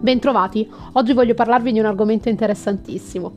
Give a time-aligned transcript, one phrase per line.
[0.00, 3.32] Bentrovati, oggi voglio parlarvi di un argomento interessantissimo.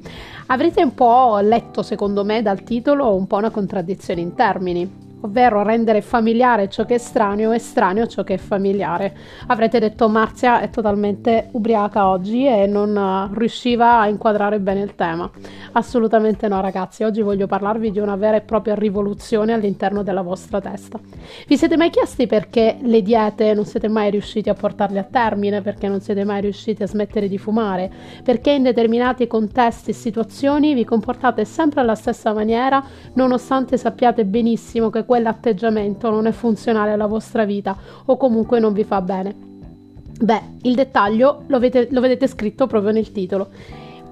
[0.48, 5.64] Avrete un po' letto, secondo me, dal titolo un po' una contraddizione in termini ovvero
[5.64, 9.16] rendere familiare ciò che è estraneo e estraneo ciò che è familiare.
[9.48, 14.96] Avrete detto Marzia è totalmente ubriaca oggi e non uh, riusciva a inquadrare bene il
[14.96, 15.30] tema.
[15.74, 20.60] Assolutamente no ragazzi, oggi voglio parlarvi di una vera e propria rivoluzione all'interno della vostra
[20.60, 21.00] testa.
[21.48, 25.62] Vi siete mai chiesti perché le diete non siete mai riusciti a portarle a termine,
[25.62, 27.90] perché non siete mai riusciti a smettere di fumare,
[28.24, 32.84] perché in determinati contesti e situazioni vi comportate sempre alla stessa maniera
[33.14, 37.76] nonostante sappiate benissimo che quell'atteggiamento non è funzionale alla vostra vita
[38.06, 39.36] o comunque non vi fa bene.
[40.22, 43.50] Beh, il dettaglio lo, avete, lo vedete scritto proprio nel titolo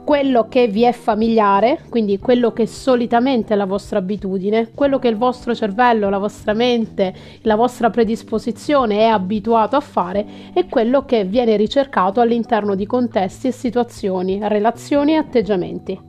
[0.04, 5.08] quello che vi è familiare, quindi quello che solitamente è la vostra abitudine, quello che
[5.08, 7.14] il vostro cervello, la vostra mente,
[7.44, 13.48] la vostra predisposizione è abituato a fare e quello che viene ricercato all'interno di contesti
[13.48, 16.00] e situazioni, relazioni e atteggiamenti.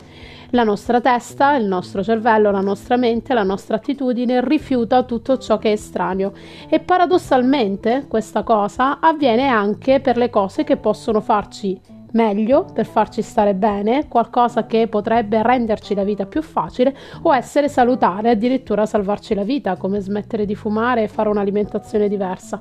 [0.53, 5.59] La nostra testa, il nostro cervello, la nostra mente, la nostra attitudine rifiuta tutto ciò
[5.59, 6.33] che è estraneo
[6.69, 11.81] e paradossalmente questa cosa avviene anche per le cose che possono farci
[12.13, 17.69] meglio per farci stare bene, qualcosa che potrebbe renderci la vita più facile o essere
[17.69, 22.61] salutare, addirittura salvarci la vita, come smettere di fumare e fare un'alimentazione diversa.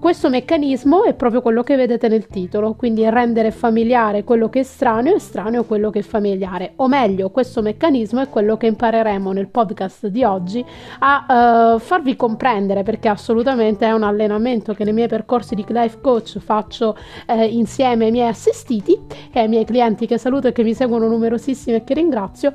[0.00, 4.62] Questo meccanismo è proprio quello che vedete nel titolo, quindi rendere familiare quello che è
[4.62, 6.72] estraneo e estraneo quello che è familiare.
[6.76, 10.64] O meglio, questo meccanismo è quello che impareremo nel podcast di oggi
[11.00, 15.98] a uh, farvi comprendere perché assolutamente è un allenamento che nei miei percorsi di life
[16.00, 18.98] coach faccio eh, insieme ai miei assistiti
[19.30, 22.54] e ai miei clienti che saluto e che mi seguono numerosissimi e che ringrazio,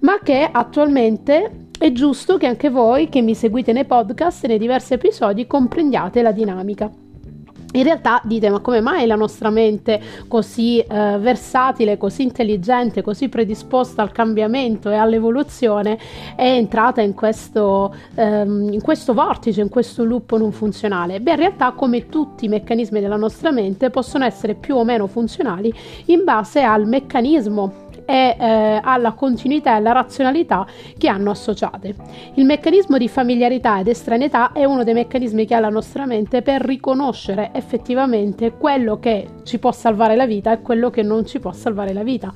[0.00, 4.58] ma che attualmente è giusto che anche voi che mi seguite nei podcast e nei
[4.58, 6.90] diversi episodi comprendiate la dinamica.
[7.74, 13.28] In realtà dite, ma come mai la nostra mente così eh, versatile, così intelligente, così
[13.28, 15.98] predisposta al cambiamento e all'evoluzione
[16.36, 21.20] è entrata in questo, ehm, in questo vortice, in questo loop non funzionale?
[21.20, 25.08] Beh, in realtà come tutti i meccanismi della nostra mente possono essere più o meno
[25.08, 25.74] funzionali
[26.06, 30.66] in base al meccanismo e eh, alla continuità e alla razionalità
[30.96, 31.94] che hanno associate.
[32.34, 36.42] Il meccanismo di familiarità ed estraneità è uno dei meccanismi che ha la nostra mente
[36.42, 41.38] per riconoscere effettivamente quello che ci può salvare la vita e quello che non ci
[41.38, 42.32] può salvare la vita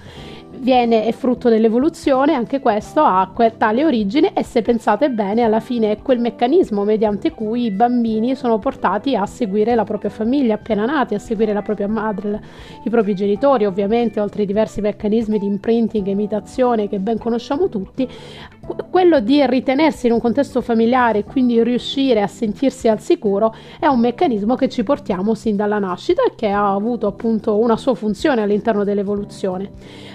[0.59, 5.93] viene, è frutto dell'evoluzione, anche questo ha tale origine e se pensate bene alla fine
[5.93, 10.85] è quel meccanismo mediante cui i bambini sono portati a seguire la propria famiglia appena
[10.85, 12.41] nati, a seguire la propria madre,
[12.85, 17.69] i propri genitori ovviamente, oltre ai diversi meccanismi di imprinting e imitazione che ben conosciamo
[17.69, 18.09] tutti,
[18.91, 23.87] quello di ritenersi in un contesto familiare e quindi riuscire a sentirsi al sicuro è
[23.87, 27.95] un meccanismo che ci portiamo sin dalla nascita e che ha avuto appunto una sua
[27.95, 29.71] funzione all'interno dell'evoluzione.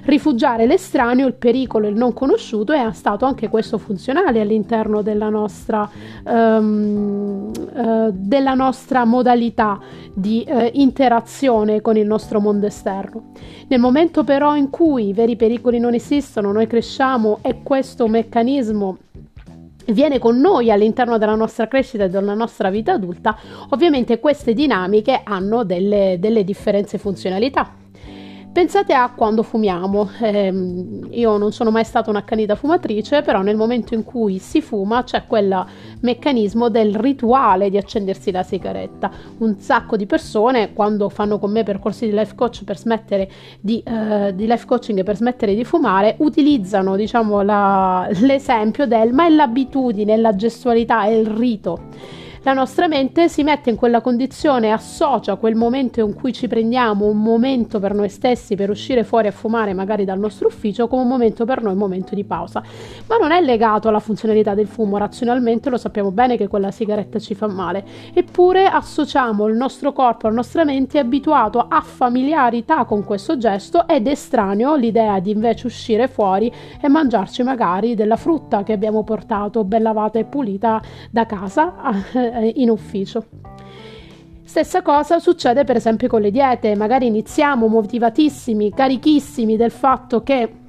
[0.06, 5.90] Rifugiare l'estraneo, il pericolo, il non conosciuto è stato anche questo funzionale all'interno della nostra,
[6.26, 9.80] um, uh, della nostra modalità
[10.14, 13.32] di uh, interazione con il nostro mondo esterno.
[13.68, 18.42] Nel momento però in cui i veri pericoli non esistono, noi cresciamo e questo meccanismo
[18.44, 18.98] meccanismo
[19.88, 23.38] viene con noi all'interno della nostra crescita e della nostra vita adulta,
[23.70, 27.83] ovviamente queste dinamiche hanno delle, delle differenze funzionalità.
[28.54, 30.12] Pensate a quando fumiamo.
[30.22, 30.54] Eh,
[31.10, 35.26] io non sono mai stata un'accanita fumatrice, però nel momento in cui si fuma c'è
[35.26, 35.66] quel
[36.02, 39.10] meccanismo del rituale di accendersi la sigaretta.
[39.40, 42.36] Un sacco di persone, quando fanno con me percorsi di life
[43.60, 49.26] di, eh, di life coaching per smettere di fumare, utilizzano diciamo la, l'esempio del ma
[49.26, 54.74] è l'abitudine, la gestualità, è il rito la nostra mente si mette in quella condizione,
[54.74, 59.28] associa quel momento in cui ci prendiamo un momento per noi stessi per uscire fuori
[59.28, 62.62] a fumare magari dal nostro ufficio come un momento per noi, un momento di pausa.
[63.08, 67.18] Ma non è legato alla funzionalità del fumo, razionalmente lo sappiamo bene che quella sigaretta
[67.18, 72.84] ci fa male, eppure associamo il nostro corpo, la nostra mente è abituato a familiarità
[72.84, 76.52] con questo gesto ed estraneo l'idea di invece uscire fuori
[76.82, 82.02] e mangiarci magari della frutta che abbiamo portato ben lavata e pulita da casa
[82.34, 83.26] eh, in ufficio.
[84.44, 90.63] Stessa cosa succede per esempio con le diete, magari iniziamo motivatissimi, carichissimi del fatto che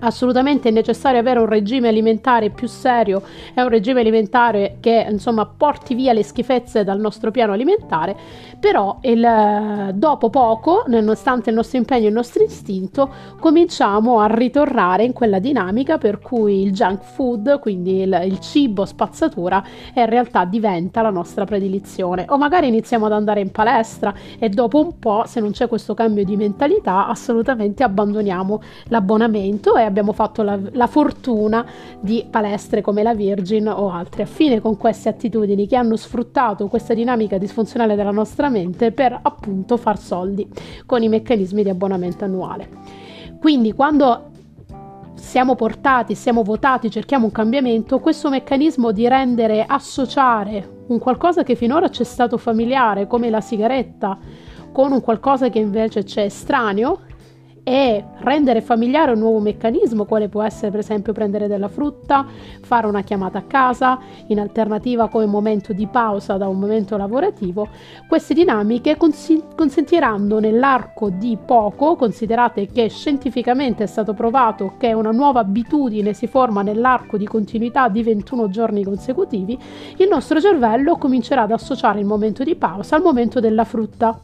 [0.00, 3.22] assolutamente è necessario avere un regime alimentare più serio
[3.54, 8.16] e un regime alimentare che insomma porti via le schifezze dal nostro piano alimentare
[8.58, 15.04] però il, dopo poco nonostante il nostro impegno e il nostro istinto cominciamo a ritornare
[15.04, 19.62] in quella dinamica per cui il junk food quindi il, il cibo spazzatura
[19.94, 22.24] in realtà diventa la nostra predilizione.
[22.28, 25.94] O magari iniziamo ad andare in palestra e dopo un po' se non c'è questo
[25.94, 31.64] cambio di mentalità assolutamente abbandoniamo l'abbonamento e abbiamo fatto la, la, fortuna
[32.00, 36.94] di palestre come la Virgin o altre affine con queste attitudini che hanno sfruttato questa
[36.94, 40.48] dinamica disfunzionale della nostra mente per appunto far soldi
[40.86, 42.68] con i meccanismi di abbonamento annuale.
[43.38, 44.30] Quindi quando
[45.14, 51.54] siamo portati, siamo votati, cerchiamo un cambiamento, questo meccanismo di rendere associare un qualcosa che
[51.54, 54.18] finora ci è stato familiare, come la sigaretta,
[54.70, 57.00] con un qualcosa che invece c'è estraneo,
[57.64, 62.26] e rendere familiare un nuovo meccanismo, quale può essere per esempio prendere della frutta,
[62.60, 67.68] fare una chiamata a casa, in alternativa come momento di pausa da un momento lavorativo,
[68.06, 75.10] queste dinamiche cons- consentiranno nell'arco di poco, considerate che scientificamente è stato provato che una
[75.10, 79.58] nuova abitudine si forma nell'arco di continuità di 21 giorni consecutivi,
[79.96, 84.20] il nostro cervello comincerà ad associare il momento di pausa al momento della frutta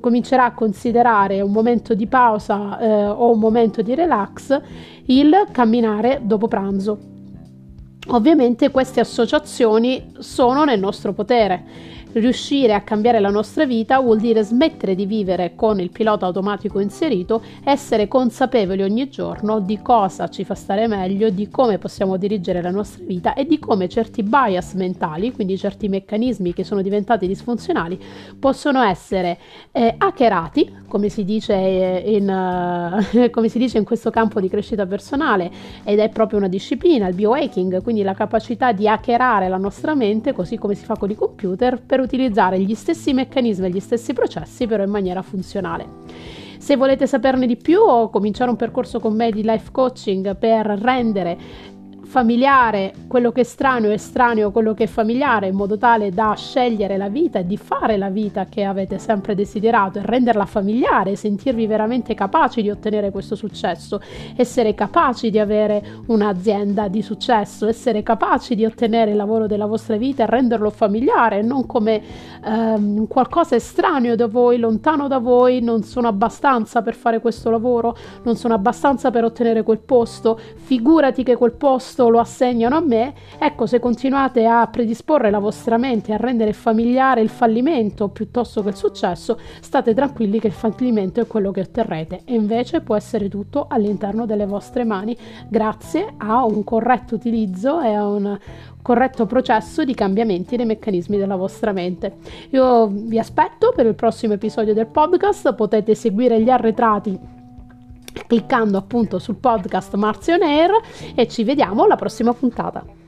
[0.00, 4.60] comincerà a considerare un momento di pausa eh, o un momento di relax
[5.06, 7.11] il camminare dopo pranzo.
[8.08, 11.90] Ovviamente queste associazioni sono nel nostro potere.
[12.12, 16.78] Riuscire a cambiare la nostra vita vuol dire smettere di vivere con il pilota automatico
[16.78, 22.60] inserito, essere consapevoli ogni giorno di cosa ci fa stare meglio, di come possiamo dirigere
[22.60, 27.26] la nostra vita e di come certi bias mentali, quindi certi meccanismi che sono diventati
[27.26, 27.98] disfunzionali,
[28.38, 29.38] possono essere
[29.70, 34.84] eh, hackerati, come si, dice in, uh, come si dice in questo campo di crescita
[34.84, 35.50] personale,
[35.82, 40.32] ed è proprio una disciplina, il biohacking, quindi la capacità di hackerare la nostra mente,
[40.32, 44.14] così come si fa con i computer, per utilizzare gli stessi meccanismi e gli stessi
[44.14, 45.86] processi però in maniera funzionale.
[46.56, 50.64] Se volete saperne di più o cominciare un percorso con me di life coaching per
[50.64, 51.36] rendere
[52.12, 56.34] familiare quello che è strano e estraneo quello che è familiare in modo tale da
[56.36, 61.16] scegliere la vita e di fare la vita che avete sempre desiderato e renderla familiare,
[61.16, 63.98] sentirvi veramente capaci di ottenere questo successo,
[64.36, 69.96] essere capaci di avere un'azienda di successo, essere capaci di ottenere il lavoro della vostra
[69.96, 72.02] vita e renderlo familiare, non come
[72.44, 77.96] ehm, qualcosa estraneo da voi, lontano da voi, non sono abbastanza per fare questo lavoro,
[78.24, 82.80] non sono abbastanza per ottenere quel posto, figurati che quel posto questo lo assegnano a
[82.80, 88.62] me, ecco se continuate a predisporre la vostra mente a rendere familiare il fallimento piuttosto
[88.62, 92.96] che il successo, state tranquilli che il fallimento è quello che otterrete e invece può
[92.96, 95.16] essere tutto all'interno delle vostre mani
[95.48, 98.38] grazie a un corretto utilizzo e a un
[98.80, 102.16] corretto processo di cambiamenti nei meccanismi della vostra mente.
[102.50, 107.31] Io vi aspetto per il prossimo episodio del podcast, potete seguire gli arretrati
[108.26, 110.70] cliccando appunto sul podcast Marzion Air
[111.14, 113.01] e ci vediamo alla prossima puntata.